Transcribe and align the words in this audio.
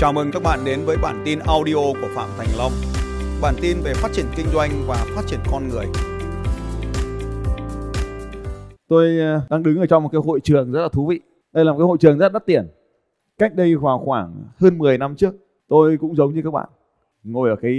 Chào 0.00 0.12
mừng 0.12 0.30
các 0.32 0.42
bạn 0.42 0.58
đến 0.64 0.80
với 0.84 0.96
bản 1.02 1.22
tin 1.24 1.38
audio 1.38 1.74
của 1.74 2.08
Phạm 2.14 2.28
Thành 2.38 2.48
Long. 2.58 2.72
Bản 3.42 3.54
tin 3.62 3.76
về 3.84 3.92
phát 3.94 4.08
triển 4.12 4.26
kinh 4.36 4.46
doanh 4.52 4.70
và 4.86 5.06
phát 5.14 5.22
triển 5.26 5.40
con 5.50 5.68
người. 5.68 5.86
Tôi 8.88 9.18
ờ, 9.18 9.40
đang 9.50 9.62
đứng 9.62 9.80
ở 9.80 9.86
trong 9.86 10.02
một 10.02 10.08
cái 10.12 10.20
hội 10.24 10.40
trường 10.40 10.72
rất 10.72 10.82
là 10.82 10.88
thú 10.88 11.06
vị. 11.06 11.20
Đây 11.52 11.64
là 11.64 11.72
một 11.72 11.78
cái 11.78 11.84
hội 11.84 11.98
trường 12.00 12.18
rất 12.18 12.32
đắt 12.32 12.46
tiền. 12.46 12.68
Cách 13.38 13.54
đây 13.54 13.76
khoảng 13.80 13.98
khoảng 14.04 14.44
hơn 14.56 14.78
10 14.78 14.98
năm 14.98 15.16
trước, 15.16 15.34
tôi 15.68 15.96
cũng 16.00 16.16
giống 16.16 16.34
như 16.34 16.42
các 16.44 16.50
bạn, 16.50 16.68
ngồi 17.22 17.50
ở 17.50 17.56
cái 17.56 17.72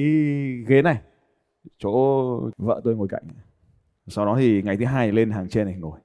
ghế 0.68 0.82
này, 0.82 0.98
chỗ 1.78 1.92
vợ 2.58 2.82
tôi 2.84 2.96
ngồi 2.96 3.08
cạnh. 3.08 3.24
Sau 4.08 4.26
đó 4.26 4.36
thì 4.40 4.62
ngày 4.62 4.78
thứ 4.78 4.86
hai 4.86 5.12
lên 5.12 5.32
hàng 5.32 5.50
trên 5.50 5.66
này 5.66 5.76
ngồi. 5.80 6.00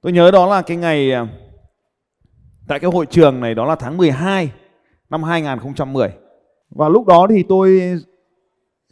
Tôi 0.00 0.12
nhớ 0.12 0.30
đó 0.30 0.46
là 0.46 0.62
cái 0.62 0.76
ngày 0.76 1.10
ờ, 1.10 1.26
tại 2.68 2.80
cái 2.80 2.90
hội 2.90 3.06
trường 3.06 3.40
này 3.40 3.54
đó 3.54 3.66
là 3.66 3.74
tháng 3.74 3.96
12 3.96 4.50
năm 5.12 5.22
2010. 5.22 6.08
Và 6.70 6.88
lúc 6.88 7.06
đó 7.06 7.26
thì 7.30 7.42
tôi 7.42 7.98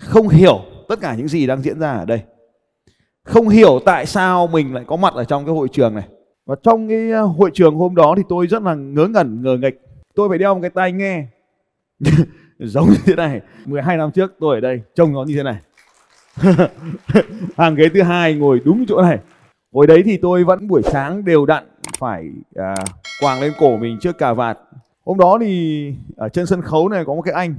không 0.01 0.29
hiểu 0.29 0.61
tất 0.89 1.01
cả 1.01 1.15
những 1.15 1.29
gì 1.29 1.47
đang 1.47 1.63
diễn 1.63 1.81
ra 1.81 1.93
ở 1.93 2.05
đây. 2.05 2.23
Không 3.25 3.49
hiểu 3.49 3.81
tại 3.85 4.07
sao 4.07 4.47
mình 4.47 4.75
lại 4.75 4.85
có 4.87 4.97
mặt 4.97 5.15
ở 5.15 5.25
trong 5.25 5.47
cái 5.47 5.55
hội 5.55 5.69
trường 5.73 5.95
này. 5.95 6.09
Và 6.47 6.57
trong 6.63 6.89
cái 6.89 7.11
ờ, 7.11 7.23
hội 7.23 7.51
trường 7.55 7.75
hôm 7.75 7.95
đó 7.95 8.15
thì 8.17 8.23
tôi 8.29 8.47
rất 8.47 8.63
là 8.63 8.75
ngớ 8.75 9.07
ngẩn 9.07 9.43
ngờ 9.43 9.57
nghịch. 9.57 9.81
Tôi 10.15 10.29
phải 10.29 10.39
đeo 10.39 10.55
một 10.55 10.61
cái 10.61 10.71
tai 10.71 10.93
nghe 10.93 11.25
giống 12.59 12.87
như 12.89 12.97
thế 13.05 13.15
này. 13.15 13.41
12 13.65 13.97
năm 13.97 14.11
trước 14.11 14.35
tôi 14.41 14.57
ở 14.57 14.61
đây 14.61 14.83
trông 14.95 15.13
nó 15.13 15.25
như 15.25 15.37
thế 15.37 15.43
này. 15.43 15.59
Hàng 17.57 17.75
ghế 17.75 17.89
thứ 17.95 18.03
hai 18.03 18.35
ngồi 18.35 18.61
đúng 18.65 18.85
chỗ 18.89 19.03
này. 19.03 19.19
Hồi 19.73 19.87
đấy 19.87 20.03
thì 20.05 20.17
tôi 20.17 20.45
vẫn 20.45 20.69
buổi 20.69 20.83
sáng 20.83 21.25
đều 21.25 21.47
đặn 21.47 21.65
phải 21.99 22.31
à, 22.55 22.75
quàng 23.21 23.41
lên 23.41 23.53
cổ 23.59 23.77
mình 23.77 23.99
trước 24.01 24.19
cà 24.19 24.33
vạt 24.33 24.59
Hôm 25.07 25.19
đó 25.19 25.39
thì 25.41 25.95
ở 26.17 26.29
trên 26.29 26.47
sân 26.47 26.63
khấu 26.63 26.89
này 26.89 27.05
có 27.05 27.15
một 27.15 27.23
cái 27.23 27.35
anh 27.35 27.55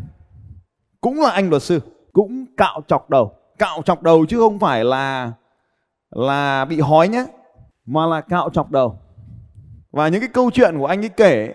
cũng 1.01 1.21
là 1.21 1.29
anh 1.29 1.49
luật 1.49 1.63
sư, 1.63 1.79
cũng 2.13 2.45
cạo 2.57 2.81
chọc 2.87 3.09
đầu, 3.09 3.35
cạo 3.59 3.81
chọc 3.81 4.03
đầu 4.03 4.25
chứ 4.25 4.37
không 4.39 4.59
phải 4.59 4.83
là 4.83 5.31
là 6.11 6.65
bị 6.65 6.79
hói 6.79 7.07
nhé, 7.07 7.25
mà 7.85 8.05
là 8.05 8.21
cạo 8.21 8.49
chọc 8.49 8.71
đầu. 8.71 8.99
Và 9.91 10.07
những 10.07 10.21
cái 10.21 10.29
câu 10.33 10.51
chuyện 10.51 10.77
của 10.77 10.85
anh 10.85 11.03
ấy 11.03 11.09
kể 11.09 11.53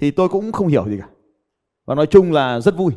thì 0.00 0.10
tôi 0.10 0.28
cũng 0.28 0.52
không 0.52 0.68
hiểu 0.68 0.88
gì 0.88 0.98
cả. 1.00 1.08
Và 1.86 1.94
nói 1.94 2.06
chung 2.06 2.32
là 2.32 2.60
rất 2.60 2.76
vui. 2.76 2.92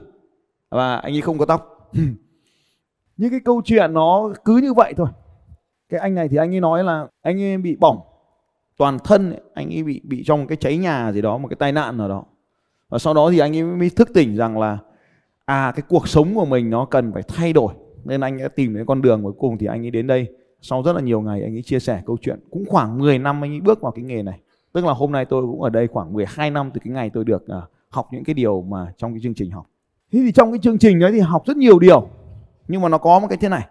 Và 0.70 0.95
anh 0.95 1.14
ấy 1.14 1.22
không 1.22 1.38
có 1.38 1.45
tóc. 1.45 1.90
những 3.18 3.31
cái 3.31 3.40
câu 3.45 3.62
chuyện 3.66 3.94
nó 3.94 4.34
cứ 4.45 4.58
như 4.58 4.73
vậy 4.73 4.94
thôi. 4.97 5.08
Cái 5.90 6.00
anh 6.00 6.16
này 6.16 6.28
thì 6.28 6.38
anh 6.38 6.53
ấy 6.53 6.62
nói 6.62 6.84
là 6.84 7.08
anh 7.22 7.42
ấy 7.42 7.58
bị 7.58 7.75
bỏng 7.75 8.12
toàn 8.78 8.98
thân 9.04 9.32
ấy, 9.32 9.42
anh 9.54 9.74
ấy 9.74 9.84
bị 9.84 10.02
bị 10.04 10.24
trong 10.26 10.48
cái 10.48 10.56
cháy 10.56 10.78
nhà 10.78 11.12
gì 11.12 11.22
đó 11.22 11.38
một 11.38 11.48
cái 11.48 11.58
tai 11.60 11.72
nạn 11.72 11.98
nào 11.98 12.10
đó. 12.10 12.24
Và 12.90 13.00
sau 13.00 13.14
đó 13.14 13.30
thì 13.32 13.40
anh 13.40 13.56
ấy 13.56 13.64
mới 13.64 13.90
thức 13.90 14.10
tỉnh 14.14 14.36
rằng 14.36 14.60
là 14.60 14.78
à 15.46 15.74
cái 15.76 15.84
cuộc 15.90 16.08
sống 16.08 16.36
của 16.36 16.46
mình 16.46 16.70
nó 16.70 16.86
cần 16.86 17.14
phải 17.14 17.24
thay 17.28 17.54
đổi. 17.54 17.74
Nên 18.04 18.22
anh 18.22 18.38
đã 18.38 18.48
tìm 18.48 18.76
đến 18.76 18.86
con 18.86 19.02
đường 19.02 19.24
cuối 19.24 19.34
cùng 19.38 19.58
thì 19.58 19.68
anh 19.68 19.86
ấy 19.86 19.92
đến 19.92 20.08
đây. 20.08 20.28
Sau 20.62 20.84
rất 20.84 20.94
là 20.94 21.02
nhiều 21.02 21.22
ngày 21.22 21.44
anh 21.44 21.56
ấy 21.56 21.62
chia 21.62 21.80
sẻ 21.80 22.02
câu 22.06 22.18
chuyện. 22.22 22.40
Cũng 22.52 22.66
khoảng 22.66 22.98
10 22.98 23.20
năm 23.20 23.44
anh 23.44 23.54
ấy 23.54 23.62
bước 23.62 23.82
vào 23.82 23.92
cái 23.92 24.04
nghề 24.04 24.24
này. 24.24 24.40
Tức 24.74 24.86
là 24.86 24.94
hôm 24.94 25.12
nay 25.12 25.26
tôi 25.26 25.42
cũng 25.42 25.62
ở 25.62 25.70
đây 25.70 25.88
khoảng 25.88 26.14
12 26.14 26.52
năm 26.52 26.72
từ 26.74 26.82
cái 26.84 26.94
ngày 26.94 27.10
tôi 27.14 27.24
được 27.24 27.44
uh, 27.44 27.64
học 27.90 28.08
những 28.12 28.24
cái 28.24 28.34
điều 28.34 28.62
mà 28.62 28.94
trong 28.98 29.14
cái 29.14 29.20
chương 29.24 29.34
trình 29.34 29.52
học. 29.52 29.66
Thế 30.12 30.20
thì 30.26 30.32
trong 30.32 30.52
cái 30.52 30.60
chương 30.60 30.78
trình 30.78 31.00
đấy 31.00 31.12
thì 31.12 31.20
học 31.20 31.44
rất 31.46 31.58
nhiều 31.58 31.80
điều. 31.80 32.08
Nhưng 32.68 32.82
mà 32.82 32.90
nó 32.90 32.98
có 32.98 33.20
một 33.20 33.28
cái 33.28 33.38
thế 33.38 33.50
này. 33.50 33.68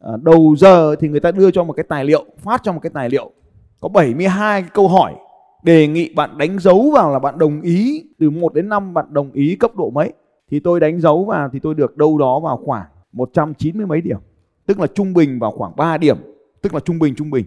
À, 0.00 0.12
đầu 0.22 0.54
giờ 0.58 0.96
thì 0.96 1.08
người 1.08 1.20
ta 1.20 1.30
đưa 1.30 1.50
cho 1.50 1.64
một 1.64 1.72
cái 1.72 1.84
tài 1.88 2.04
liệu 2.04 2.24
phát 2.38 2.60
cho 2.64 2.72
một 2.72 2.80
cái 2.82 2.90
tài 2.94 3.10
liệu 3.10 3.32
có 3.80 3.88
72 3.88 4.62
câu 4.62 4.88
hỏi 4.88 5.14
đề 5.66 5.86
nghị 5.86 6.14
bạn 6.14 6.38
đánh 6.38 6.58
dấu 6.58 6.90
vào 6.90 7.12
là 7.12 7.18
bạn 7.18 7.38
đồng 7.38 7.60
ý, 7.60 8.04
từ 8.18 8.30
1 8.30 8.54
đến 8.54 8.68
5 8.68 8.94
bạn 8.94 9.06
đồng 9.10 9.32
ý 9.32 9.56
cấp 9.56 9.76
độ 9.76 9.90
mấy. 9.90 10.12
Thì 10.50 10.60
tôi 10.60 10.80
đánh 10.80 11.00
dấu 11.00 11.24
vào 11.24 11.48
thì 11.52 11.58
tôi 11.58 11.74
được 11.74 11.96
đâu 11.96 12.18
đó 12.18 12.40
vào 12.40 12.60
khoảng 12.64 12.86
190 13.12 13.86
mấy 13.86 14.00
điểm. 14.00 14.18
Tức 14.66 14.80
là 14.80 14.86
trung 14.86 15.14
bình 15.14 15.38
vào 15.38 15.50
khoảng 15.50 15.76
3 15.76 15.98
điểm. 15.98 16.16
Tức 16.62 16.74
là 16.74 16.80
trung 16.80 16.98
bình 16.98 17.14
trung 17.14 17.30
bình. 17.30 17.46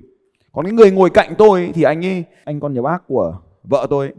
Còn 0.52 0.66
cái 0.66 0.74
người 0.74 0.92
ngồi 0.92 1.10
cạnh 1.10 1.34
tôi 1.38 1.72
thì 1.74 1.84
anh 1.84 2.06
ấy, 2.06 2.24
anh 2.44 2.60
con 2.60 2.74
nhà 2.74 2.82
bác 2.82 3.08
của 3.08 3.38
vợ 3.64 3.88
tôi 3.90 4.12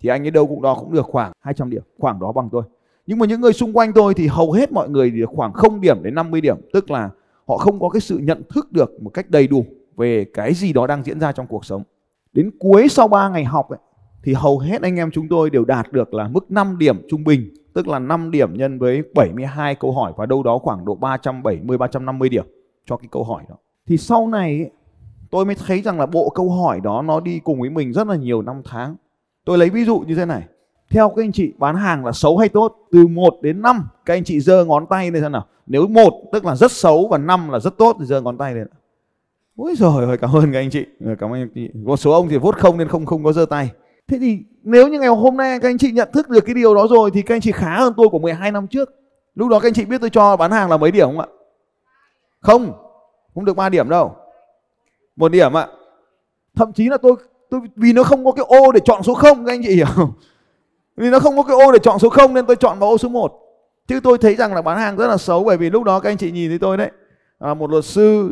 thì 0.00 0.08
anh 0.08 0.26
ấy 0.26 0.30
đâu 0.30 0.46
cũng 0.46 0.62
đó 0.62 0.74
cũng 0.74 0.92
được 0.92 1.06
khoảng 1.06 1.32
200 1.40 1.70
điểm, 1.70 1.82
khoảng 1.98 2.20
đó 2.20 2.32
bằng 2.32 2.48
tôi. 2.52 2.62
Nhưng 3.06 3.18
mà 3.18 3.26
những 3.26 3.40
người 3.40 3.52
xung 3.52 3.76
quanh 3.76 3.92
tôi 3.92 4.14
thì 4.14 4.26
hầu 4.26 4.52
hết 4.52 4.72
mọi 4.72 4.88
người 4.88 5.10
được 5.10 5.30
khoảng 5.34 5.52
0 5.52 5.80
điểm 5.80 6.02
đến 6.02 6.14
50 6.14 6.40
điểm. 6.40 6.56
Tức 6.72 6.90
là 6.90 7.10
họ 7.48 7.56
không 7.56 7.80
có 7.80 7.88
cái 7.88 8.00
sự 8.00 8.18
nhận 8.18 8.42
thức 8.54 8.72
được 8.72 9.02
một 9.02 9.10
cách 9.10 9.30
đầy 9.30 9.46
đủ 9.46 9.64
về 9.96 10.24
cái 10.34 10.54
gì 10.54 10.72
đó 10.72 10.86
đang 10.86 11.02
diễn 11.02 11.20
ra 11.20 11.32
trong 11.32 11.46
cuộc 11.46 11.64
sống. 11.64 11.82
Đến 12.32 12.50
cuối 12.58 12.88
sau 12.88 13.08
3 13.08 13.28
ngày 13.28 13.44
học 13.44 13.68
ấy, 13.68 13.78
thì 14.22 14.32
hầu 14.32 14.58
hết 14.58 14.82
anh 14.82 14.96
em 14.96 15.10
chúng 15.10 15.28
tôi 15.28 15.50
đều 15.50 15.64
đạt 15.64 15.92
được 15.92 16.14
là 16.14 16.28
mức 16.28 16.50
5 16.50 16.78
điểm 16.78 17.02
trung 17.08 17.24
bình, 17.24 17.54
tức 17.74 17.88
là 17.88 17.98
5 17.98 18.30
điểm 18.30 18.54
nhân 18.54 18.78
với 18.78 19.02
72 19.14 19.74
câu 19.74 19.92
hỏi 19.92 20.12
và 20.16 20.26
đâu 20.26 20.42
đó 20.42 20.58
khoảng 20.58 20.84
độ 20.84 20.94
370 20.94 21.78
350 21.78 22.28
điểm 22.28 22.46
cho 22.86 22.96
cái 22.96 23.08
câu 23.10 23.24
hỏi 23.24 23.42
đó. 23.48 23.56
Thì 23.86 23.96
sau 23.96 24.28
này 24.28 24.58
ấy, 24.58 24.70
tôi 25.30 25.44
mới 25.44 25.54
thấy 25.66 25.82
rằng 25.82 25.98
là 25.98 26.06
bộ 26.06 26.32
câu 26.34 26.50
hỏi 26.50 26.80
đó 26.80 27.02
nó 27.02 27.20
đi 27.20 27.38
cùng 27.38 27.60
với 27.60 27.70
mình 27.70 27.92
rất 27.92 28.06
là 28.06 28.16
nhiều 28.16 28.42
năm 28.42 28.62
tháng. 28.64 28.96
Tôi 29.44 29.58
lấy 29.58 29.70
ví 29.70 29.84
dụ 29.84 29.98
như 29.98 30.14
thế 30.14 30.24
này. 30.24 30.42
Theo 30.90 31.08
các 31.08 31.22
anh 31.22 31.32
chị 31.32 31.52
bán 31.58 31.76
hàng 31.76 32.04
là 32.06 32.12
xấu 32.12 32.38
hay 32.38 32.48
tốt? 32.48 32.76
Từ 32.92 33.06
1 33.06 33.34
đến 33.42 33.62
5 33.62 33.88
các 34.04 34.14
anh 34.14 34.24
chị 34.24 34.40
giơ 34.40 34.64
ngón 34.64 34.86
tay 34.86 35.10
lên 35.10 35.22
xem 35.22 35.32
nào. 35.32 35.46
Nếu 35.66 35.86
1 35.86 36.12
tức 36.32 36.44
là 36.44 36.56
rất 36.56 36.72
xấu 36.72 37.08
và 37.08 37.18
5 37.18 37.48
là 37.48 37.58
rất 37.58 37.78
tốt 37.78 37.96
thì 37.98 38.04
giơ 38.04 38.20
ngón 38.20 38.38
tay 38.38 38.54
lên. 38.54 38.66
Ôi 39.56 39.74
rồi 39.76 40.04
ơi, 40.04 40.16
cảm 40.18 40.36
ơn 40.36 40.52
các 40.52 40.58
anh 40.58 40.70
chị. 40.70 40.84
Ờ, 41.04 41.14
cảm 41.18 41.32
ơn 41.32 41.40
anh 41.40 41.48
chị. 41.54 41.70
Một 41.74 41.96
số 41.96 42.12
ông 42.12 42.28
thì 42.28 42.36
vốt 42.36 42.56
không 42.56 42.78
nên 42.78 42.88
không 42.88 43.06
không 43.06 43.24
có 43.24 43.32
giơ 43.32 43.46
tay. 43.46 43.70
Thế 44.08 44.18
thì 44.20 44.38
nếu 44.62 44.88
như 44.88 45.00
ngày 45.00 45.08
hôm 45.08 45.36
nay 45.36 45.58
các 45.60 45.68
anh 45.68 45.78
chị 45.78 45.92
nhận 45.92 46.08
thức 46.12 46.28
được 46.28 46.40
cái 46.40 46.54
điều 46.54 46.74
đó 46.74 46.86
rồi 46.90 47.10
thì 47.14 47.22
các 47.22 47.34
anh 47.34 47.40
chị 47.40 47.52
khá 47.52 47.78
hơn 47.78 47.92
tôi 47.96 48.08
của 48.08 48.18
12 48.18 48.52
năm 48.52 48.66
trước. 48.66 48.94
Lúc 49.34 49.48
đó 49.48 49.60
các 49.60 49.68
anh 49.68 49.74
chị 49.74 49.84
biết 49.84 50.00
tôi 50.00 50.10
cho 50.10 50.36
bán 50.36 50.50
hàng 50.50 50.70
là 50.70 50.76
mấy 50.76 50.90
điểm 50.90 51.06
không 51.06 51.20
ạ? 51.20 51.26
Không, 52.40 52.72
không 53.34 53.44
được 53.44 53.56
3 53.56 53.68
điểm 53.68 53.88
đâu. 53.88 54.16
Một 55.16 55.32
điểm 55.32 55.56
ạ. 55.56 55.68
Thậm 56.56 56.72
chí 56.72 56.88
là 56.88 56.96
tôi 56.96 57.14
tôi 57.50 57.60
vì 57.76 57.92
nó 57.92 58.02
không 58.02 58.24
có 58.24 58.32
cái 58.32 58.44
ô 58.48 58.72
để 58.72 58.80
chọn 58.84 59.02
số 59.02 59.14
0 59.14 59.44
các 59.44 59.52
anh 59.52 59.62
chị 59.62 59.74
hiểu 59.74 59.86
không? 59.88 60.12
Vì 60.96 61.10
nó 61.10 61.18
không 61.18 61.36
có 61.36 61.42
cái 61.42 61.56
ô 61.66 61.72
để 61.72 61.78
chọn 61.78 61.98
số 61.98 62.08
0 62.08 62.34
nên 62.34 62.46
tôi 62.46 62.56
chọn 62.56 62.78
vào 62.78 62.90
ô 62.90 62.98
số 62.98 63.08
1. 63.08 63.32
Chứ 63.86 64.00
tôi 64.02 64.18
thấy 64.18 64.34
rằng 64.34 64.54
là 64.54 64.62
bán 64.62 64.78
hàng 64.78 64.96
rất 64.96 65.06
là 65.06 65.16
xấu 65.16 65.44
bởi 65.44 65.56
vì 65.56 65.70
lúc 65.70 65.84
đó 65.84 66.00
các 66.00 66.10
anh 66.10 66.16
chị 66.16 66.30
nhìn 66.30 66.50
thấy 66.50 66.58
tôi 66.58 66.76
đấy. 66.76 66.90
À, 67.38 67.54
một 67.54 67.70
luật 67.70 67.84
sư 67.84 68.30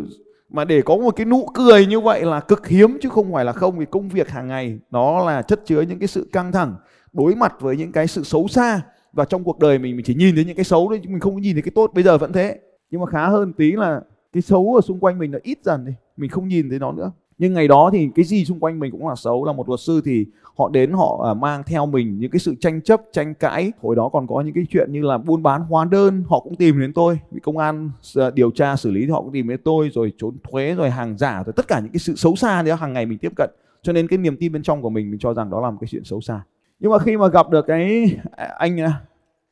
mà 0.53 0.65
để 0.65 0.83
có 0.83 0.97
một 0.97 1.17
cái 1.17 1.27
nụ 1.27 1.47
cười 1.55 1.87
như 1.87 2.01
vậy 2.01 2.25
là 2.25 2.41
cực 2.41 2.69
hiếm, 2.69 2.99
chứ 3.03 3.09
không 3.09 3.33
phải 3.33 3.45
là 3.45 3.53
không. 3.53 3.79
Vì 3.79 3.87
công 3.87 4.09
việc 4.09 4.29
hàng 4.29 4.49
ngày, 4.49 4.79
nó 4.91 5.25
là 5.25 5.43
chất 5.43 5.61
chứa 5.67 5.81
những 5.81 5.99
cái 5.99 6.09
sự 6.09 6.29
căng 6.33 6.53
thẳng, 6.53 6.75
đối 7.13 7.35
mặt 7.35 7.55
với 7.61 7.77
những 7.77 7.93
cái 7.93 8.07
sự 8.07 8.23
xấu 8.23 8.49
xa. 8.49 8.81
Và 9.13 9.25
trong 9.25 9.45
cuộc 9.45 9.59
đời 9.59 9.79
mình 9.79 9.97
mình 9.97 10.05
chỉ 10.05 10.15
nhìn 10.15 10.35
thấy 10.35 10.45
những 10.45 10.57
cái 10.57 10.65
xấu 10.65 10.89
thôi, 10.89 11.01
chứ 11.03 11.11
mình 11.11 11.21
không 11.21 11.41
nhìn 11.41 11.55
thấy 11.55 11.63
cái 11.63 11.73
tốt. 11.75 11.91
Bây 11.95 12.05
giờ 12.05 12.19
vẫn 12.19 12.33
thế. 12.33 12.59
Nhưng 12.91 13.01
mà 13.01 13.07
khá 13.07 13.29
hơn 13.29 13.53
tí 13.53 13.73
là 13.73 14.01
cái 14.33 14.43
xấu 14.43 14.75
ở 14.75 14.81
xung 14.81 15.01
quanh 15.01 15.19
mình 15.19 15.31
nó 15.31 15.39
ít 15.43 15.59
dần 15.65 15.85
đi. 15.85 15.93
Mình 16.17 16.31
không 16.31 16.49
nhìn 16.49 16.71
thấy 16.71 16.79
nó 16.79 16.93
nữa 16.93 17.13
nhưng 17.43 17.55
ngày 17.55 17.69
đó 17.69 17.91
thì 17.93 18.09
cái 18.15 18.25
gì 18.25 18.45
xung 18.45 18.61
quanh 18.61 18.79
mình 18.79 18.93
cũng 18.93 19.09
là 19.09 19.15
xấu. 19.15 19.45
Là 19.45 19.53
một 19.53 19.69
luật 19.69 19.81
sư 19.81 20.01
thì 20.05 20.27
họ 20.57 20.69
đến 20.69 20.93
họ 20.93 21.25
à, 21.27 21.35
mang 21.35 21.63
theo 21.67 21.87
mình 21.87 22.19
những 22.19 22.31
cái 22.31 22.41
sự 22.41 22.55
tranh 22.61 22.81
chấp, 22.83 23.01
tranh 23.13 23.35
cãi. 23.35 23.73
Hồi 23.83 23.97
đó 23.97 24.09
còn 24.09 24.27
có 24.27 24.41
những 24.41 24.55
cái 24.55 24.65
chuyện 24.71 24.93
như 24.93 25.03
là 25.03 25.19
buôn 25.19 25.43
bán 25.43 25.63
hóa 25.63 25.85
đơn, 25.85 26.25
họ 26.29 26.41
cũng 26.41 26.55
tìm 26.55 26.81
đến 26.81 26.93
tôi. 26.93 27.19
Bị 27.31 27.41
công 27.43 27.59
an 27.59 27.91
à, 28.17 28.31
điều 28.31 28.51
tra 28.51 28.77
xử 28.77 28.91
lý 28.91 29.01
thì 29.01 29.11
họ 29.11 29.21
cũng 29.23 29.33
tìm 29.33 29.49
đến 29.49 29.61
tôi, 29.65 29.91
rồi 29.95 30.13
trốn 30.19 30.37
thuế, 30.51 30.75
rồi 30.75 30.91
hàng 30.91 31.19
giả, 31.19 31.43
rồi 31.47 31.53
tất 31.57 31.69
cả 31.69 31.81
những 31.81 31.93
cái 31.93 31.99
sự 31.99 32.17
xấu 32.17 32.37
xa 32.37 32.63
đó 32.63 32.75
hàng 32.75 32.93
ngày 32.93 33.07
mình 33.07 33.19
tiếp 33.19 33.33
cận. 33.37 33.51
Cho 33.83 33.93
nên 33.93 34.07
cái 34.07 34.19
niềm 34.19 34.37
tin 34.37 34.53
bên 34.53 34.63
trong 34.63 34.83
của 34.83 34.91
mình 34.91 35.11
mình 35.11 35.21
cho 35.21 35.35
rằng 35.35 35.51
đó 35.51 35.61
là 35.61 35.71
một 35.71 35.79
cái 35.81 35.89
chuyện 35.91 36.05
xấu 36.05 36.21
xa. 36.21 36.41
Nhưng 36.81 36.93
mà 36.93 36.99
khi 36.99 37.17
mà 37.17 37.29
gặp 37.29 37.51
được 37.51 37.67
cái 37.67 38.17
à, 38.31 38.55
anh 38.59 38.77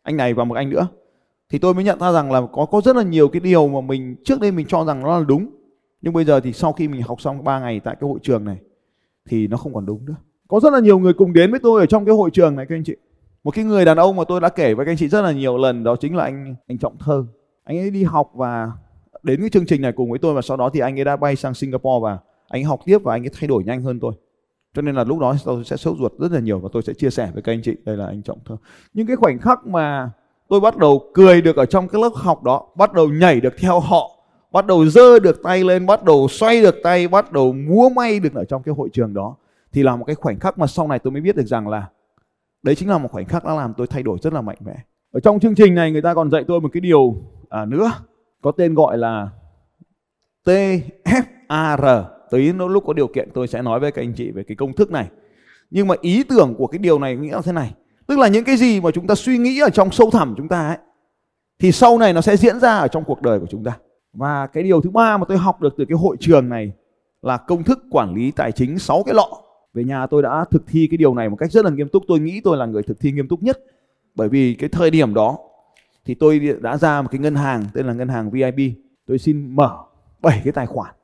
anh 0.03 0.17
này 0.17 0.35
và 0.35 0.45
một 0.45 0.55
anh 0.55 0.71
nữa, 0.71 0.87
thì 1.51 1.59
tôi 1.59 1.75
mới 1.75 1.85
nhận 1.85 1.99
ra 1.99 2.13
rằng 2.13 2.33
là 2.33 2.43
có 2.53 2.67
có 2.67 2.81
rất 2.85 2.97
là 2.97 3.03
nhiều 3.03 3.29
cái 3.29 3.41
điều 3.41 3.69
mà 3.69 3.81
mình, 3.81 4.17
trước 4.25 4.41
đây 4.41 4.53
mình 4.53 4.67
cho 4.67 4.85
rằng 4.85 5.03
nó 5.03 5.19
là 5.19 5.25
đúng 5.29 5.49
nhưng 6.03 6.13
bây 6.13 6.25
giờ 6.25 6.41
thì 6.41 6.53
sau 6.53 6.73
khi 6.73 6.89
mình 6.89 7.03
học 7.03 7.21
xong 7.21 7.45
3 7.45 7.61
ngày 7.61 7.81
tại 7.81 7.97
cái 8.01 8.09
hội 8.09 8.19
trường 8.23 8.45
này 8.45 8.57
thì 9.29 9.47
nó 9.47 9.57
không 9.57 9.75
còn 9.75 9.87
đúng 9.87 10.05
nữa. 10.07 10.15
Có 10.49 10.61
rất 10.61 10.73
là 10.73 10.81
nhiều 10.81 10.99
người 10.99 11.13
cùng 11.13 11.33
đến 11.33 11.51
với 11.51 11.61
tôi 11.63 11.81
ở 11.81 11.87
trong 11.87 12.05
cái 12.05 12.15
hội 12.15 12.31
trường 12.31 12.57
này 12.57 12.67
các 12.69 12.75
anh 12.75 12.85
chị. 12.85 12.97
Một 13.45 13.55
cái 13.55 13.65
người 13.65 13.85
đàn 13.85 13.97
ông 13.97 14.17
mà 14.17 14.25
tôi 14.29 14.41
đã 14.41 14.49
kể 14.49 14.75
với 14.75 14.87
các 14.87 14.93
anh 14.93 14.99
chị 14.99 15.09
rất 15.09 15.23
là 15.23 15.33
nhiều 15.33 15.59
lần 15.59 15.85
đó 15.85 15.97
chính 15.97 16.17
là 16.17 16.25
anh 16.25 16.55
anh 16.69 16.79
Trọng 16.79 16.99
Thơ. 16.99 17.25
Anh 17.65 17.79
ấy 17.79 17.91
đi 17.91 18.05
học 18.05 18.31
và 18.35 18.73
đến 19.23 19.41
cái 19.41 19.51
chương 19.51 19.67
trình 19.67 19.83
này 19.83 19.93
cùng 19.93 20.11
với 20.11 20.19
tôi 20.19 20.35
và 20.35 20.43
sau 20.43 20.57
đó 20.57 20.71
thì 20.73 20.81
anh 20.81 20.99
ấy 20.99 21.05
đã 21.05 21.17
bay 21.17 21.37
sang 21.37 21.55
Singapore 21.55 22.03
và 22.03 22.19
anh 22.49 22.61
ấy 22.61 22.65
học 22.65 22.81
tiếp 22.85 22.99
và 22.99 23.15
anh 23.15 23.25
ấy 23.25 23.31
thay 23.41 23.49
đổi 23.49 23.65
nhanh 23.65 23.83
hơn 23.83 24.01
tôi. 24.01 24.13
Cho 24.75 24.83
nên 24.83 24.95
là 24.95 25.05
lúc 25.05 25.19
đó 25.19 25.35
tôi 25.45 25.65
sẽ 25.65 25.77
sốt 25.77 25.97
ruột 25.99 26.13
rất 26.19 26.33
là 26.33 26.41
nhiều 26.41 26.59
và 26.59 26.69
tôi 26.73 26.83
sẽ 26.83 26.93
chia 26.95 27.11
sẻ 27.11 27.31
với 27.35 27.43
các 27.43 27.53
anh 27.53 27.63
chị. 27.63 27.77
Đây 27.85 27.97
là 27.97 28.07
anh 28.07 28.23
Trọng 28.23 28.39
Thơ. 28.45 28.57
Những 28.95 29.07
cái 29.07 29.17
khoảnh 29.17 29.39
khắc 29.39 29.67
mà 29.67 30.11
tôi 30.49 30.61
bắt 30.61 30.77
đầu 30.77 31.11
cười 31.15 31.43
được 31.43 31.57
ở 31.57 31.67
trong 31.67 31.89
cái 31.89 32.03
lớp 32.03 32.13
học 32.15 32.43
đó, 32.43 32.67
bắt 32.77 32.93
đầu 32.93 33.09
nhảy 33.09 33.41
được 33.41 33.55
theo 33.59 33.81
họ 33.81 34.20
bắt 34.53 34.67
đầu 34.67 34.87
dơ 34.87 35.19
được 35.19 35.43
tay 35.43 35.65
lên 35.65 35.87
bắt 35.87 36.05
đầu 36.05 36.29
xoay 36.29 36.63
được 36.63 36.75
tay 36.83 37.09
bắt 37.09 37.33
đầu 37.33 37.53
múa 37.53 37.89
may 37.89 38.21
được 38.21 38.35
ở 38.35 38.45
trong 38.45 38.63
cái 38.63 38.75
hội 38.75 38.89
trường 38.93 39.15
đó 39.15 39.37
thì 39.73 39.83
là 39.83 39.97
một 39.97 40.05
cái 40.05 40.15
khoảnh 40.15 40.39
khắc 40.39 40.59
mà 40.59 40.67
sau 40.67 40.89
này 40.89 40.99
tôi 40.99 41.11
mới 41.11 41.21
biết 41.21 41.37
được 41.37 41.47
rằng 41.47 41.69
là 41.69 41.89
đấy 42.63 42.75
chính 42.75 42.89
là 42.89 42.99
một 42.99 43.09
khoảnh 43.13 43.25
khắc 43.25 43.45
đã 43.45 43.55
làm 43.55 43.75
tôi 43.77 43.87
thay 43.87 44.03
đổi 44.03 44.19
rất 44.23 44.33
là 44.33 44.41
mạnh 44.41 44.59
mẽ. 44.65 44.75
Ở 45.13 45.21
trong 45.21 45.41
chương 45.41 45.55
trình 45.55 45.75
này 45.75 45.93
người 45.93 46.03
ta 46.03 46.15
còn 46.15 46.31
dạy 46.31 46.45
tôi 46.49 46.61
một 46.61 46.69
cái 46.73 46.81
điều 46.81 47.17
à, 47.49 47.65
nữa 47.65 47.93
có 48.43 48.53
tên 48.53 48.75
gọi 48.75 48.99
là 48.99 49.29
TFAR 50.45 52.05
tới 52.31 52.53
lúc 52.53 52.85
có 52.87 52.93
điều 52.93 53.07
kiện 53.07 53.29
tôi 53.35 53.49
sẽ 53.49 53.63
nói 53.63 53.81
với 53.81 53.93
các 53.93 54.03
anh 54.03 54.13
chị 54.13 54.31
về 54.31 54.43
cái 54.43 54.57
công 54.57 54.73
thức 54.73 54.91
này. 54.91 55.09
Nhưng 55.71 55.89
mà 55.89 55.95
ý 56.01 56.23
tưởng 56.23 56.55
của 56.59 56.67
cái 56.67 56.79
điều 56.79 56.99
này 56.99 57.17
nghĩa 57.17 57.35
là 57.35 57.41
thế 57.45 57.53
này 57.53 57.75
tức 58.07 58.19
là 58.19 58.29
những 58.29 58.45
cái 58.45 58.57
gì 58.57 58.81
mà 58.81 58.91
chúng 58.91 59.07
ta 59.07 59.15
suy 59.15 59.39
nghĩ 59.39 59.61
ở 59.61 59.71
trong 59.71 59.91
sâu 59.91 60.11
thẳm 60.11 60.35
chúng 60.37 60.49
ta 60.49 60.69
ấy 60.69 60.79
thì 61.59 61.73
sau 61.73 61.99
này 61.99 62.13
nó 62.13 62.21
sẽ 62.21 62.37
diễn 62.37 62.61
ra 62.61 62.79
ở 62.79 62.89
trong 62.89 63.05
cuộc 63.05 63.23
đời 63.23 63.41
của 63.41 63.47
chúng 63.51 63.65
ta 63.65 63.79
và 64.13 64.47
cái 64.47 64.63
điều 64.63 64.81
thứ 64.81 64.91
ba 64.91 65.17
mà 65.17 65.25
tôi 65.29 65.39
học 65.39 65.61
được 65.61 65.75
từ 65.79 65.85
cái 65.85 65.99
hội 65.99 66.17
trường 66.21 66.49
này 66.49 66.73
là 67.23 67.37
công 67.37 67.63
thức 67.63 67.79
quản 67.91 68.15
lý 68.15 68.31
tài 68.31 68.53
chính 68.53 68.79
6 68.79 69.03
cái 69.07 69.15
lọ. 69.15 69.29
Về 69.75 69.85
nhà 69.85 70.07
tôi 70.07 70.23
đã 70.23 70.45
thực 70.51 70.63
thi 70.67 70.89
cái 70.91 70.99
điều 70.99 71.15
này 71.15 71.29
một 71.29 71.37
cách 71.37 71.53
rất 71.53 71.65
là 71.65 71.71
nghiêm 71.71 71.89
túc. 71.89 72.03
Tôi 72.09 72.21
nghĩ 72.21 72.41
tôi 72.45 72.57
là 72.57 72.67
người 72.67 72.83
thực 72.83 73.01
thi 73.01 73.13
nghiêm 73.13 73.29
túc 73.29 73.43
nhất. 73.43 73.59
Bởi 74.15 74.29
vì 74.29 74.55
cái 74.55 74.69
thời 74.69 74.91
điểm 74.91 75.15
đó 75.15 75.39
thì 76.05 76.15
tôi 76.15 76.57
đã 76.61 76.77
ra 76.77 77.03
một 77.03 77.09
cái 77.11 77.19
ngân 77.19 77.35
hàng 77.35 77.65
tên 77.75 77.87
là 77.87 77.93
ngân 77.93 78.09
hàng 78.09 78.31
VIP 78.31 78.73
tôi 79.07 79.19
xin 79.19 79.57
mở 79.57 79.77
7 80.21 80.41
cái 80.45 80.53
tài 80.53 80.67
khoản. 80.67 80.95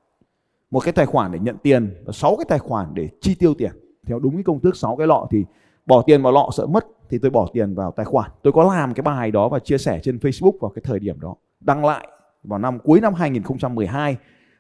Một 0.71 0.81
cái 0.81 0.93
tài 0.93 1.07
khoản 1.07 1.33
để 1.33 1.39
nhận 1.39 1.57
tiền 1.63 1.95
và 2.05 2.13
6 2.13 2.37
cái 2.37 2.45
tài 2.49 2.59
khoản 2.59 2.87
để 2.95 3.09
chi 3.21 3.35
tiêu 3.35 3.55
tiền. 3.55 3.73
Theo 4.07 4.19
đúng 4.19 4.35
cái 4.35 4.43
công 4.43 4.61
thức 4.61 4.77
6 4.77 4.97
cái 4.97 5.07
lọ 5.07 5.27
thì 5.31 5.45
bỏ 5.87 6.03
tiền 6.03 6.23
vào 6.23 6.33
lọ 6.33 6.49
sợ 6.53 6.67
mất 6.67 6.87
thì 7.11 7.19
tôi 7.19 7.31
bỏ 7.31 7.49
tiền 7.53 7.75
vào 7.75 7.91
tài 7.97 8.07
khoản. 8.07 8.31
Tôi 8.43 8.53
có 8.53 8.75
làm 8.75 8.95
cái 8.95 9.03
bài 9.03 9.31
đó 9.31 9.49
và 9.49 9.59
chia 9.59 9.79
sẻ 9.79 10.01
trên 10.03 10.17
Facebook 10.17 10.59
vào 10.61 10.71
cái 10.71 10.83
thời 10.85 10.99
điểm 10.99 11.21
đó. 11.21 11.35
Đăng 11.61 11.85
lại 11.85 12.09
vào 12.47 12.59
năm 12.59 12.79
cuối 12.79 13.01
năm 13.01 13.15
2012 13.15 14.17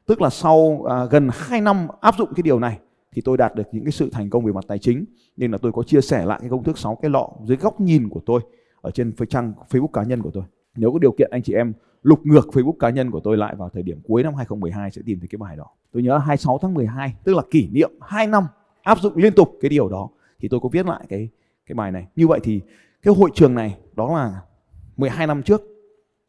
tức 0.07 0.23
là 0.23 0.31
sau 0.31 0.85
à, 0.91 1.05
gần 1.11 1.29
2 1.33 1.61
năm 1.61 1.87
áp 2.01 2.15
dụng 2.19 2.35
cái 2.37 2.43
điều 2.43 2.59
này 2.59 2.79
thì 3.13 3.23
tôi 3.25 3.37
đạt 3.37 3.55
được 3.55 3.65
những 3.73 3.85
cái 3.85 3.93
sự 3.93 4.11
thành 4.13 4.31
công 4.31 4.45
về 4.45 4.53
mặt 4.53 4.65
tài 4.69 4.79
chính 4.79 5.05
nên 5.37 5.53
là 5.53 5.59
tôi 5.59 5.73
có 5.73 5.83
chia 5.83 6.01
sẻ 6.01 6.25
lại 6.25 6.39
cái 6.41 6.51
công 6.51 6.65
thức 6.65 6.79
6 6.79 6.99
cái 7.03 7.11
lọ 7.11 7.31
dưới 7.45 7.57
góc 7.57 7.81
nhìn 7.81 8.09
của 8.09 8.21
tôi 8.27 8.41
ở 8.81 8.91
trên 8.91 9.13
trang 9.29 9.53
Facebook 9.71 9.87
cá 9.87 10.03
nhân 10.03 10.23
của 10.23 10.31
tôi 10.31 10.45
nếu 10.77 10.93
có 10.93 10.99
điều 10.99 11.13
kiện 11.13 11.31
anh 11.31 11.43
chị 11.43 11.53
em 11.53 11.73
lục 12.03 12.21
ngược 12.27 12.49
Facebook 12.53 12.77
cá 12.79 12.91
nhân 12.91 13.11
của 13.11 13.21
tôi 13.21 13.37
lại 13.37 13.55
vào 13.55 13.69
thời 13.69 13.83
điểm 13.83 14.01
cuối 14.05 14.23
năm 14.23 14.35
2012 14.35 14.91
sẽ 14.91 15.03
tìm 15.07 15.19
thấy 15.21 15.29
cái 15.29 15.37
bài 15.39 15.57
đó. 15.57 15.67
Tôi 15.93 16.03
nhớ 16.03 16.19
26 16.19 16.59
tháng 16.63 16.75
12 16.75 17.15
tức 17.25 17.37
là 17.37 17.43
kỷ 17.51 17.69
niệm 17.69 17.91
2 18.01 18.27
năm 18.27 18.47
áp 18.83 18.99
dụng 19.01 19.17
liên 19.17 19.33
tục 19.33 19.49
cái 19.61 19.69
điều 19.69 19.89
đó 19.89 20.09
thì 20.41 20.49
tôi 20.49 20.61
có 20.61 20.69
viết 20.73 20.87
lại 20.87 21.05
cái 21.09 21.29
cái 21.67 21.75
bài 21.75 21.93
này. 21.93 22.07
Như 22.17 22.29
vậy 22.29 22.41
thì 22.43 22.61
cái 23.03 23.15
hội 23.15 23.31
trường 23.35 23.55
này 23.55 23.79
đó 23.97 24.17
là 24.17 24.41
12 24.97 25.27
năm 25.27 25.43
trước 25.43 25.63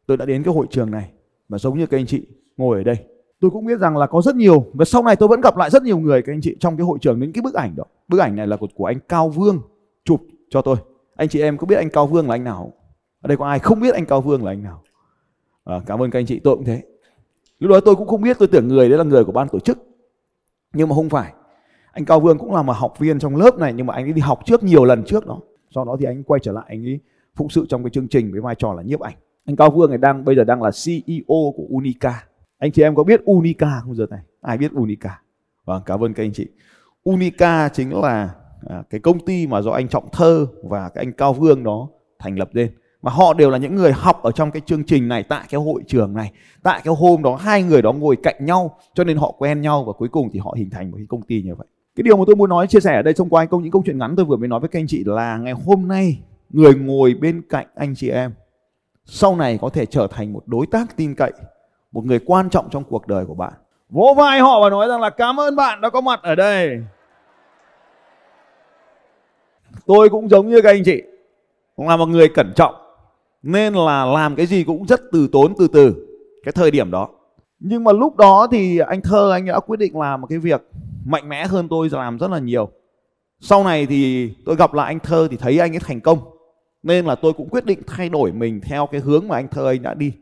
tôi 0.05 0.17
đã 0.17 0.25
đến 0.25 0.43
cái 0.43 0.53
hội 0.53 0.67
trường 0.69 0.91
này 0.91 1.11
và 1.49 1.57
giống 1.57 1.77
như 1.77 1.85
các 1.85 1.97
anh 1.97 2.05
chị 2.05 2.27
ngồi 2.57 2.77
ở 2.77 2.83
đây. 2.83 2.97
Tôi 3.39 3.51
cũng 3.51 3.65
biết 3.65 3.79
rằng 3.79 3.97
là 3.97 4.07
có 4.07 4.21
rất 4.21 4.35
nhiều 4.35 4.65
và 4.73 4.85
sau 4.85 5.03
này 5.03 5.15
tôi 5.15 5.29
vẫn 5.29 5.41
gặp 5.41 5.57
lại 5.57 5.69
rất 5.69 5.83
nhiều 5.83 5.97
người 5.97 6.21
các 6.21 6.33
anh 6.33 6.41
chị 6.41 6.55
trong 6.59 6.77
cái 6.77 6.85
hội 6.85 6.97
trường 7.01 7.19
những 7.19 7.33
cái 7.33 7.41
bức 7.41 7.53
ảnh 7.53 7.75
đó. 7.75 7.83
Bức 8.07 8.19
ảnh 8.19 8.35
này 8.35 8.47
là 8.47 8.57
của, 8.57 8.67
của 8.75 8.85
anh 8.85 8.99
Cao 9.09 9.29
Vương 9.29 9.61
chụp 10.05 10.21
cho 10.49 10.61
tôi. 10.61 10.75
Anh 11.15 11.29
chị 11.29 11.41
em 11.41 11.57
có 11.57 11.67
biết 11.67 11.75
anh 11.75 11.89
Cao 11.89 12.07
Vương 12.07 12.27
là 12.27 12.35
anh 12.35 12.43
nào? 12.43 12.73
Ở 13.21 13.27
đây 13.27 13.37
có 13.37 13.47
ai 13.47 13.59
không 13.59 13.79
biết 13.79 13.93
anh 13.93 14.05
Cao 14.05 14.21
Vương 14.21 14.45
là 14.45 14.51
anh 14.51 14.63
nào? 14.63 14.83
À, 15.63 15.81
cảm 15.85 16.01
ơn 16.01 16.11
các 16.11 16.19
anh 16.19 16.25
chị, 16.25 16.39
tôi 16.39 16.55
cũng 16.55 16.65
thế. 16.65 16.83
Lúc 17.59 17.71
đó 17.71 17.79
tôi 17.79 17.95
cũng 17.95 18.07
không 18.07 18.21
biết, 18.21 18.37
tôi 18.39 18.47
tưởng 18.47 18.67
người 18.67 18.89
đấy 18.89 18.97
là 18.97 19.03
người 19.03 19.23
của 19.23 19.31
ban 19.31 19.47
tổ 19.47 19.59
chức. 19.59 19.77
Nhưng 20.73 20.89
mà 20.89 20.95
không 20.95 21.09
phải. 21.09 21.33
Anh 21.91 22.05
Cao 22.05 22.19
Vương 22.19 22.37
cũng 22.37 22.53
là 22.53 22.61
một 22.61 22.73
học 22.73 22.93
viên 22.99 23.19
trong 23.19 23.35
lớp 23.35 23.57
này 23.57 23.73
nhưng 23.73 23.85
mà 23.85 23.93
anh 23.93 24.05
ấy 24.05 24.13
đi 24.13 24.21
học 24.21 24.39
trước 24.45 24.63
nhiều 24.63 24.85
lần 24.85 25.03
trước 25.05 25.25
đó. 25.25 25.39
Sau 25.75 25.85
đó 25.85 25.97
thì 25.99 26.05
anh 26.05 26.23
quay 26.23 26.39
trở 26.43 26.51
lại 26.51 26.65
anh 26.67 26.85
ấy 26.85 26.99
phụng 27.35 27.49
sự 27.49 27.65
trong 27.69 27.83
cái 27.83 27.89
chương 27.89 28.07
trình 28.07 28.31
với 28.31 28.41
vai 28.41 28.55
trò 28.55 28.73
là 28.73 28.83
nhiếp 28.83 28.99
ảnh. 28.99 29.15
Anh 29.47 29.55
Cao 29.55 29.71
Vương 29.71 29.89
này 29.89 29.97
đang 29.97 30.25
bây 30.25 30.35
giờ 30.35 30.43
đang 30.43 30.63
là 30.63 30.71
CEO 30.85 31.53
của 31.55 31.65
Unica. 31.69 32.23
Anh 32.57 32.71
chị 32.71 32.81
em 32.81 32.95
có 32.95 33.03
biết 33.03 33.21
Unica 33.25 33.79
không 33.83 33.95
giờ 33.95 34.05
này? 34.09 34.19
Ai 34.41 34.57
biết 34.57 34.71
Unica? 34.75 35.21
Vâng, 35.65 35.81
cảm 35.85 36.03
ơn 36.03 36.13
các 36.13 36.23
anh 36.23 36.33
chị. 36.33 36.47
Unica 37.03 37.69
chính 37.69 38.01
là 38.01 38.29
à, 38.69 38.83
cái 38.89 38.99
công 38.99 39.25
ty 39.25 39.47
mà 39.47 39.61
do 39.61 39.71
anh 39.71 39.87
Trọng 39.87 40.09
Thơ 40.11 40.47
và 40.63 40.89
cái 40.89 41.05
anh 41.05 41.13
Cao 41.13 41.33
Vương 41.33 41.63
đó 41.63 41.87
thành 42.19 42.39
lập 42.39 42.49
lên 42.53 42.71
mà 43.01 43.11
họ 43.11 43.33
đều 43.33 43.49
là 43.49 43.57
những 43.57 43.75
người 43.75 43.91
học 43.91 44.23
ở 44.23 44.31
trong 44.31 44.51
cái 44.51 44.61
chương 44.65 44.83
trình 44.83 45.07
này 45.07 45.23
tại 45.23 45.45
cái 45.49 45.61
hội 45.61 45.81
trường 45.87 46.13
này 46.13 46.31
tại 46.63 46.81
cái 46.83 46.93
hôm 46.97 47.23
đó 47.23 47.35
hai 47.35 47.63
người 47.63 47.81
đó 47.81 47.93
ngồi 47.93 48.15
cạnh 48.23 48.45
nhau 48.45 48.77
cho 48.93 49.03
nên 49.03 49.17
họ 49.17 49.31
quen 49.37 49.61
nhau 49.61 49.83
và 49.83 49.93
cuối 49.93 50.09
cùng 50.09 50.29
thì 50.33 50.39
họ 50.39 50.53
hình 50.57 50.69
thành 50.69 50.91
một 50.91 50.97
cái 50.97 51.05
công 51.09 51.21
ty 51.21 51.41
như 51.41 51.55
vậy 51.55 51.67
cái 51.95 52.03
điều 52.03 52.17
mà 52.17 52.23
tôi 52.27 52.35
muốn 52.35 52.49
nói 52.49 52.67
chia 52.67 52.79
sẻ 52.79 52.95
ở 52.95 53.01
đây 53.01 53.13
thông 53.13 53.29
qua 53.29 53.47
những 53.51 53.71
câu 53.71 53.83
chuyện 53.85 53.97
ngắn 53.97 54.15
tôi 54.15 54.25
vừa 54.25 54.37
mới 54.37 54.47
nói 54.47 54.59
với 54.59 54.69
các 54.69 54.79
anh 54.79 54.87
chị 54.87 55.03
là 55.05 55.37
ngày 55.37 55.53
hôm 55.65 55.87
nay 55.87 56.19
người 56.49 56.75
ngồi 56.75 57.13
bên 57.21 57.41
cạnh 57.49 57.67
anh 57.75 57.95
chị 57.95 58.09
em 58.09 58.31
sau 59.09 59.35
này 59.35 59.57
có 59.61 59.69
thể 59.69 59.85
trở 59.85 60.07
thành 60.07 60.33
một 60.33 60.43
đối 60.45 60.67
tác 60.67 60.97
tin 60.97 61.15
cậy, 61.15 61.31
một 61.91 62.05
người 62.05 62.19
quan 62.25 62.49
trọng 62.49 62.69
trong 62.69 62.83
cuộc 62.83 63.07
đời 63.07 63.25
của 63.25 63.33
bạn. 63.33 63.53
Vỗ 63.89 64.13
vai 64.17 64.39
họ 64.39 64.61
và 64.61 64.69
nói 64.69 64.87
rằng 64.87 65.01
là 65.01 65.09
cảm 65.09 65.39
ơn 65.39 65.55
bạn 65.55 65.81
đã 65.81 65.89
có 65.89 66.01
mặt 66.01 66.19
ở 66.23 66.35
đây. 66.35 66.83
Tôi 69.85 70.09
cũng 70.09 70.29
giống 70.29 70.49
như 70.49 70.61
các 70.61 70.69
anh 70.69 70.83
chị, 70.85 71.03
cũng 71.75 71.87
là 71.87 71.97
một 71.97 72.05
người 72.05 72.29
cẩn 72.29 72.53
trọng, 72.55 72.75
nên 73.43 73.73
là 73.73 74.05
làm 74.05 74.35
cái 74.35 74.45
gì 74.45 74.63
cũng 74.63 74.85
rất 74.85 75.01
từ 75.11 75.27
tốn, 75.31 75.53
từ 75.57 75.67
từ, 75.67 76.07
cái 76.43 76.51
thời 76.51 76.71
điểm 76.71 76.91
đó. 76.91 77.09
Nhưng 77.59 77.83
mà 77.83 77.91
lúc 77.91 78.15
đó 78.15 78.47
thì 78.51 78.79
anh 78.79 79.01
thơ, 79.01 79.31
anh 79.31 79.45
đã 79.45 79.59
quyết 79.59 79.77
định 79.77 79.99
làm 79.99 80.21
một 80.21 80.27
cái 80.27 80.39
việc 80.39 80.61
mạnh 81.05 81.29
mẽ 81.29 81.47
hơn 81.47 81.67
tôi 81.69 81.89
làm 81.91 82.17
rất 82.17 82.31
là 82.31 82.39
nhiều. 82.39 82.69
Sau 83.39 83.63
này 83.63 83.85
thì 83.85 84.31
tôi 84.45 84.55
gặp 84.55 84.73
lại 84.73 84.85
anh 84.87 84.99
thơ 84.99 85.27
thì 85.31 85.37
thấy 85.37 85.59
anh 85.59 85.73
ấy 85.75 85.79
thành 85.79 86.01
công 86.01 86.36
nên 86.87 87.05
là 87.05 87.15
tôi 87.15 87.33
cũng 87.33 87.49
quyết 87.49 87.65
định 87.65 87.79
thay 87.87 88.09
đổi 88.09 88.31
mình 88.31 88.61
theo 88.61 88.87
cái 88.91 89.01
hướng 89.01 89.27
mà 89.27 89.35
anh 89.35 89.47
thơ 89.47 89.67
anh 89.67 89.81
đã 89.81 89.93
đi. 89.93 90.13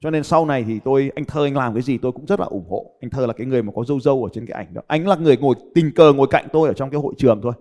Cho 0.00 0.10
nên 0.10 0.22
sau 0.22 0.46
này 0.46 0.64
thì 0.64 0.80
tôi, 0.84 1.10
anh 1.14 1.24
thơ 1.24 1.44
anh 1.44 1.56
làm 1.56 1.74
cái 1.74 1.82
gì 1.82 1.98
tôi 1.98 2.12
cũng 2.12 2.26
rất 2.26 2.40
là 2.40 2.46
ủng 2.46 2.64
hộ. 2.68 2.86
Anh 3.00 3.10
thơ 3.10 3.26
là 3.26 3.32
cái 3.32 3.46
người 3.46 3.62
mà 3.62 3.72
có 3.76 3.84
dâu 3.84 4.00
dâu 4.00 4.24
ở 4.24 4.30
trên 4.32 4.46
cái 4.46 4.56
ảnh 4.56 4.74
đó. 4.74 4.82
Anh 4.86 5.06
là 5.06 5.16
người 5.16 5.36
ngồi, 5.36 5.54
tình 5.74 5.90
cờ 5.94 6.12
ngồi 6.12 6.26
cạnh 6.30 6.46
tôi 6.52 6.68
ở 6.68 6.74
trong 6.74 6.90
cái 6.90 7.00
hội 7.00 7.14
trường 7.18 7.40
thôi. 7.42 7.52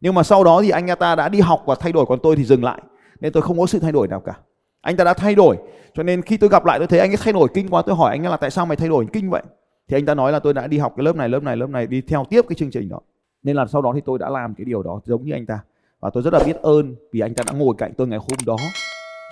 Nhưng 0.00 0.14
mà 0.14 0.22
sau 0.22 0.44
đó 0.44 0.62
thì 0.62 0.70
anh 0.70 0.86
ta 0.98 1.14
đã 1.14 1.28
đi 1.28 1.40
học 1.40 1.62
và 1.66 1.74
thay 1.74 1.92
đổi, 1.92 2.06
còn 2.06 2.18
tôi 2.22 2.36
thì 2.36 2.44
dừng 2.44 2.64
lại. 2.64 2.82
Nên 3.20 3.32
tôi 3.32 3.42
không 3.42 3.58
có 3.58 3.66
sự 3.66 3.78
thay 3.78 3.92
đổi 3.92 4.08
nào 4.08 4.20
cả. 4.20 4.32
Anh 4.80 4.96
ta 4.96 5.04
đã 5.04 5.14
thay 5.14 5.34
đổi. 5.34 5.56
Cho 5.94 6.02
nên 6.02 6.22
khi 6.22 6.36
tôi 6.36 6.50
gặp 6.50 6.64
lại 6.64 6.78
tôi 6.78 6.86
thấy 6.86 6.98
anh 6.98 7.10
ấy 7.10 7.16
thay 7.20 7.32
đổi 7.32 7.48
kinh 7.54 7.68
quá, 7.68 7.82
tôi 7.86 7.96
hỏi 7.96 8.10
anh 8.10 8.26
ấy 8.26 8.30
là 8.30 8.36
tại 8.36 8.50
sao 8.50 8.66
mày 8.66 8.76
thay 8.76 8.88
đổi 8.88 9.06
kinh 9.12 9.30
vậy? 9.30 9.42
Thì 9.88 9.96
anh 9.96 10.06
ta 10.06 10.14
nói 10.14 10.32
là 10.32 10.38
tôi 10.38 10.54
đã 10.54 10.66
đi 10.66 10.78
học 10.78 10.94
cái 10.96 11.04
lớp 11.04 11.16
này 11.16 11.28
lớp 11.28 11.42
này 11.42 11.56
lớp 11.56 11.70
này, 11.70 11.86
đi 11.86 12.00
theo 12.00 12.24
tiếp 12.30 12.44
cái 12.48 12.56
chương 12.56 12.70
trình 12.70 12.88
đó. 12.88 13.00
Nên 13.42 13.56
là 13.56 13.66
sau 13.66 13.82
đó 13.82 13.92
thì 13.94 14.00
tôi 14.04 14.18
đã 14.18 14.28
làm 14.28 14.54
cái 14.54 14.64
điều 14.64 14.82
đó 14.82 15.00
giống 15.04 15.24
như 15.24 15.32
anh 15.32 15.46
ta 15.46 15.60
và 16.06 16.10
tôi 16.10 16.22
rất 16.22 16.32
là 16.32 16.40
biết 16.46 16.56
ơn 16.56 16.94
vì 17.12 17.20
anh 17.20 17.34
ta 17.34 17.44
đã 17.46 17.52
ngồi 17.52 17.74
cạnh 17.78 17.92
tôi 17.96 18.06
ngày 18.06 18.18
hôm 18.18 18.38
đó. 18.46 18.56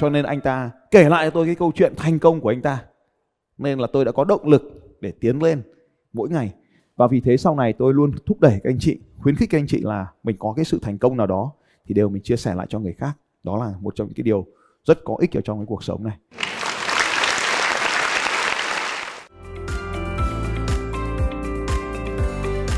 Cho 0.01 0.11
nên 0.11 0.25
anh 0.25 0.41
ta 0.41 0.71
kể 0.91 1.09
lại 1.09 1.27
cho 1.27 1.31
tôi 1.31 1.47
cái 1.47 1.55
câu 1.55 1.73
chuyện 1.75 1.93
thành 1.97 2.19
công 2.19 2.41
của 2.41 2.49
anh 2.49 2.63
ta. 2.63 2.85
Nên 3.59 3.79
là 3.79 3.87
tôi 3.93 4.05
đã 4.05 4.13
có 4.13 4.25
động 4.25 4.49
lực 4.49 4.63
để 5.01 5.13
tiến 5.21 5.43
lên 5.43 5.63
mỗi 6.13 6.29
ngày. 6.29 6.53
Và 6.97 7.07
vì 7.07 7.21
thế 7.21 7.37
sau 7.37 7.57
này 7.57 7.73
tôi 7.73 7.95
luôn 7.95 8.13
thúc 8.27 8.41
đẩy 8.41 8.61
các 8.65 8.71
anh 8.71 8.79
chị, 8.81 8.99
khuyến 9.23 9.37
khích 9.37 9.51
các 9.51 9.59
anh 9.59 9.67
chị 9.67 9.81
là 9.81 10.07
mình 10.23 10.37
có 10.39 10.53
cái 10.57 10.65
sự 10.65 10.79
thành 10.83 10.99
công 10.99 11.17
nào 11.17 11.27
đó 11.27 11.53
thì 11.87 11.95
đều 11.95 12.09
mình 12.09 12.23
chia 12.23 12.37
sẻ 12.37 12.55
lại 12.55 12.67
cho 12.71 12.79
người 12.79 12.95
khác. 12.99 13.13
Đó 13.43 13.59
là 13.59 13.73
một 13.81 13.95
trong 13.97 14.07
những 14.07 14.15
cái 14.15 14.25
điều 14.25 14.47
rất 14.85 15.05
có 15.05 15.17
ích 15.21 15.37
ở 15.37 15.41
trong 15.41 15.59
cái 15.59 15.67
cuộc 15.67 15.85
sống 15.85 16.05
này. 16.05 16.17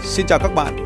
Xin 0.02 0.26
chào 0.26 0.38
các 0.42 0.54
bạn 0.54 0.85